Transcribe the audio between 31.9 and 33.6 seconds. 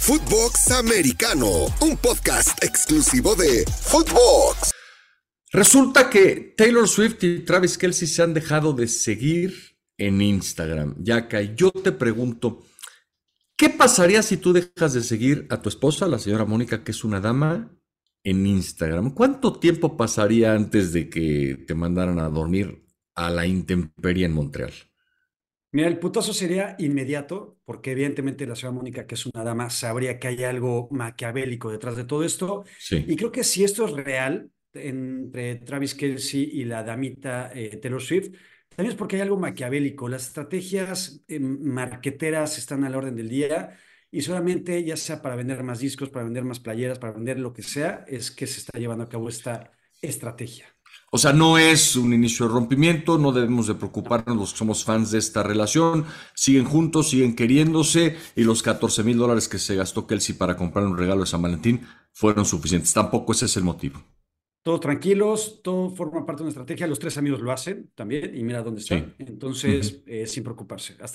de todo esto. Sí. Y creo que